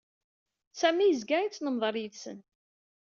[0.79, 2.39] Sami yezga ittnemḍaṛ yid-sen.